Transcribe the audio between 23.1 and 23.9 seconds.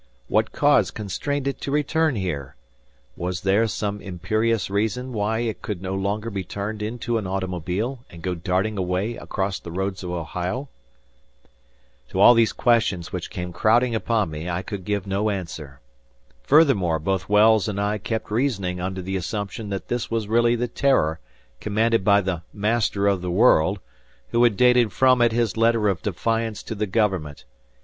the World"